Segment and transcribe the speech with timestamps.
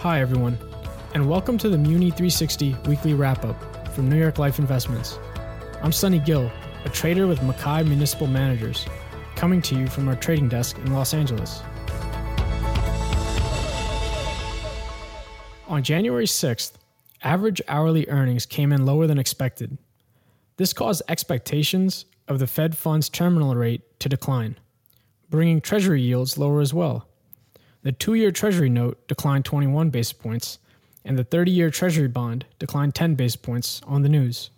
[0.00, 0.56] Hi, everyone,
[1.12, 5.18] and welcome to the Muni 360 weekly wrap up from New York Life Investments.
[5.82, 6.50] I'm Sunny Gill,
[6.86, 8.86] a trader with MacKay Municipal Managers,
[9.36, 11.60] coming to you from our trading desk in Los Angeles.
[15.68, 16.72] On January 6th,
[17.22, 19.76] average hourly earnings came in lower than expected.
[20.56, 24.58] This caused expectations of the Fed funds terminal rate to decline,
[25.28, 27.09] bringing Treasury yields lower as well.
[27.82, 30.58] The two year Treasury note declined 21 basis points,
[31.04, 34.50] and the 30 year Treasury bond declined 10 basis points on the news.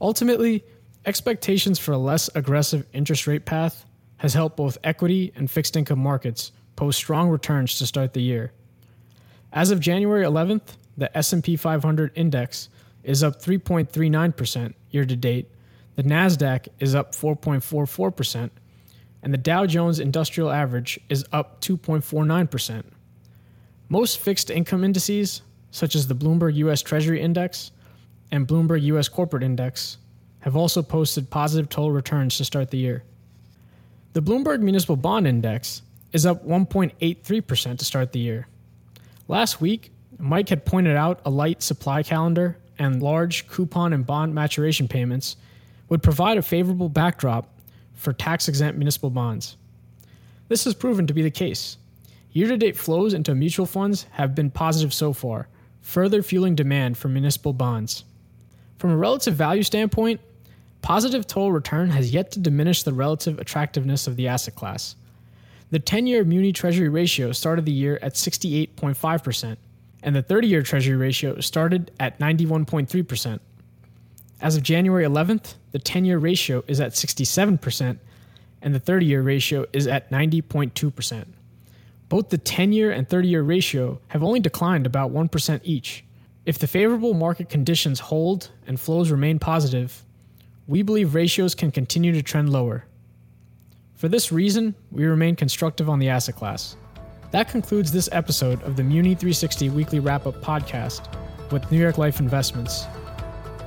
[0.00, 0.64] Ultimately,
[1.06, 3.84] expectations for a less aggressive interest rate path
[4.18, 8.52] has helped both equity and fixed income markets post strong returns to start the year.
[9.52, 12.68] As of January 11th, the S&P 500 index
[13.02, 15.48] is up 3.39% year to date.
[15.96, 18.50] The Nasdaq is up 4.44%,
[19.24, 22.84] and the Dow Jones Industrial Average is up 2.49%.
[23.88, 27.72] Most fixed income indices, such as the Bloomberg US Treasury Index
[28.30, 29.96] and Bloomberg US Corporate Index,
[30.40, 33.02] have also posted positive total returns to start the year.
[34.12, 35.80] The Bloomberg Municipal Bond Index
[36.12, 38.46] is up 1.83% to start the year.
[39.26, 44.34] Last week, Mike had pointed out a light supply calendar and large coupon and bond
[44.34, 45.36] maturation payments
[45.88, 47.48] would provide a favorable backdrop
[47.94, 49.56] for tax exempt municipal bonds.
[50.48, 51.78] This has proven to be the case.
[52.32, 55.48] Year to date flows into mutual funds have been positive so far,
[55.80, 58.04] further fueling demand for municipal bonds.
[58.78, 60.20] From a relative value standpoint,
[60.82, 64.96] positive total return has yet to diminish the relative attractiveness of the asset class.
[65.70, 69.56] The 10 year Muni Treasury ratio started the year at 68.5%,
[70.02, 73.40] and the 30 year Treasury ratio started at 91.3%.
[74.44, 77.96] As of January 11th, the 10 year ratio is at 67%,
[78.60, 81.24] and the 30 year ratio is at 90.2%.
[82.10, 86.04] Both the 10 year and 30 year ratio have only declined about 1% each.
[86.44, 90.04] If the favorable market conditions hold and flows remain positive,
[90.66, 92.84] we believe ratios can continue to trend lower.
[93.94, 96.76] For this reason, we remain constructive on the asset class.
[97.30, 101.08] That concludes this episode of the Muni 360 Weekly Wrap Up podcast
[101.50, 102.84] with New York Life Investments.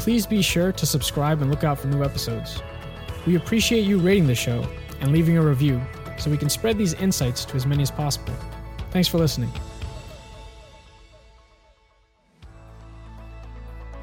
[0.00, 2.62] Please be sure to subscribe and look out for new episodes.
[3.26, 4.66] We appreciate you rating the show
[5.02, 5.78] and leaving a review
[6.16, 8.32] so we can spread these insights to as many as possible.
[8.92, 9.52] Thanks for listening.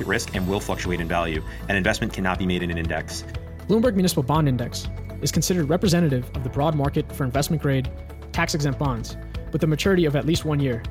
[0.00, 1.42] risk and will fluctuate in value.
[1.68, 3.24] An investment cannot be made in an index.
[3.68, 4.88] Bloomberg Municipal Bond Index
[5.20, 7.90] is considered representative of the broad market for investment grade,
[8.32, 9.16] tax exempt bonds,
[9.52, 10.82] with a maturity of at least one year.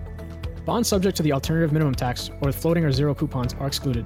[0.66, 4.06] Bonds subject to the alternative minimum tax or with floating or zero coupons are excluded.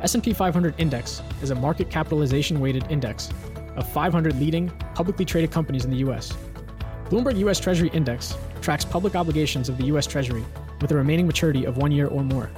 [0.00, 3.30] S&P 500 Index is a market capitalization weighted index
[3.76, 6.36] of 500 leading publicly traded companies in the US.
[7.06, 10.44] Bloomberg US Treasury Index tracks public obligations of the US Treasury
[10.80, 12.50] with a remaining maturity of 1 year or more.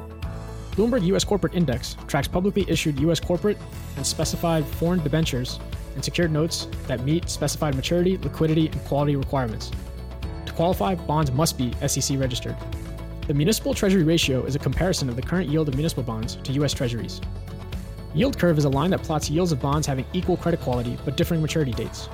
[0.81, 3.59] Bloomberg US Corporate Index tracks publicly issued US corporate
[3.97, 5.61] and specified foreign debentures
[5.95, 9.71] and secured notes that meet specified maturity, liquidity, and quality requirements.
[10.47, 12.57] To qualify, bonds must be SEC registered.
[13.27, 16.53] The municipal treasury ratio is a comparison of the current yield of municipal bonds to
[16.53, 17.21] US treasuries.
[18.15, 21.15] Yield curve is a line that plots yields of bonds having equal credit quality but
[21.15, 22.09] differing maturity dates.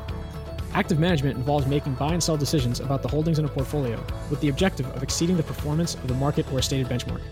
[0.75, 4.41] Active management involves making buy and sell decisions about the holdings in a portfolio with
[4.41, 7.23] the objective of exceeding the performance of the market or a stated benchmark.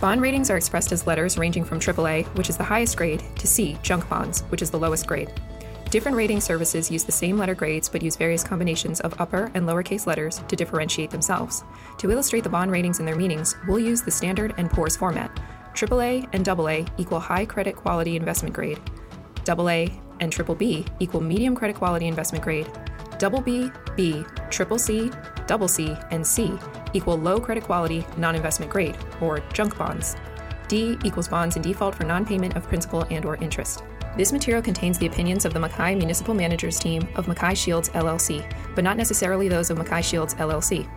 [0.00, 3.46] Bond ratings are expressed as letters ranging from AAA, which is the highest grade, to
[3.46, 5.32] C, junk bonds, which is the lowest grade.
[5.90, 9.66] Different rating services use the same letter grades but use various combinations of upper and
[9.66, 11.62] lowercase letters to differentiate themselves.
[11.98, 15.30] To illustrate the bond ratings and their meanings, we'll use the standard and poor's format.
[15.74, 18.80] AAA and AA equal high credit quality investment grade.
[19.48, 19.86] AA
[20.20, 22.68] and triple B equal medium credit quality investment grade.
[23.18, 25.10] Double B, B, triple C,
[25.46, 26.58] double C, and C
[26.94, 30.16] equal low credit quality non investment grade, or junk bonds.
[30.68, 33.84] D equals bonds in default for non payment of principal and or interest.
[34.16, 38.48] This material contains the opinions of the MacKay Municipal Managers team of MacKay Shields LLC,
[38.74, 40.88] but not necessarily those of MacKay Shields LLC.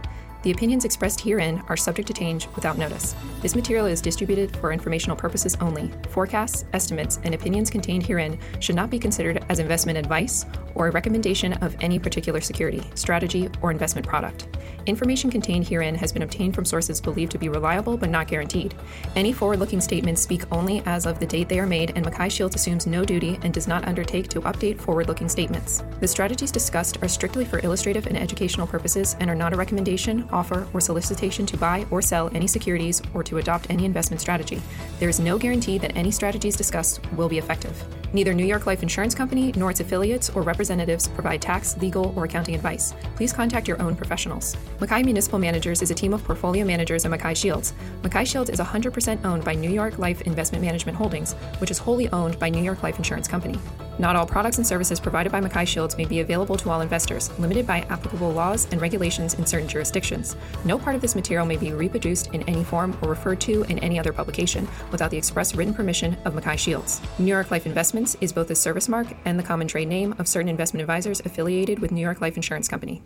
[0.44, 3.16] The opinions expressed herein are subject to change without notice.
[3.42, 5.92] This material is distributed for informational purposes only.
[6.12, 10.46] Forecasts, estimates, and opinions contained herein should not be considered as investment advice
[10.78, 14.48] or a recommendation of any particular security, strategy, or investment product.
[14.86, 18.74] Information contained herein has been obtained from sources believed to be reliable but not guaranteed.
[19.16, 22.30] Any forward looking statements speak only as of the date they are made, and MacKay
[22.30, 25.84] Shields assumes no duty and does not undertake to update forward looking statements.
[26.00, 30.28] The strategies discussed are strictly for illustrative and educational purposes and are not a recommendation,
[30.32, 34.62] offer, or solicitation to buy or sell any securities or to adopt any investment strategy.
[35.00, 37.84] There is no guarantee that any strategies discussed will be effective.
[38.14, 42.25] Neither New York Life Insurance Company nor its affiliates or representatives provide tax, legal, or
[42.25, 42.94] accounting advice.
[43.16, 44.58] Please contact your own professionals.
[44.81, 47.74] MacKay Municipal Managers is a team of portfolio managers at MacKay Shields.
[48.04, 52.10] MacKay Shields is 100% owned by New York Life Investment Management Holdings, which is wholly
[52.10, 53.58] owned by New York Life Insurance Company.
[54.00, 57.32] Not all products and services provided by MacKay Shields may be available to all investors,
[57.40, 60.36] limited by applicable laws and regulations in certain jurisdictions.
[60.66, 63.80] No part of this material may be reproduced in any form or referred to in
[63.80, 67.02] any other publication without the express written permission of MacKay Shields.
[67.18, 70.28] New York Life Investments is both the service mark and the common trade name of
[70.28, 73.02] certain investment advisors affiliated with New York Life Insurance Company.